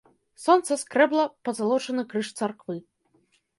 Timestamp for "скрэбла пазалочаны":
0.83-2.03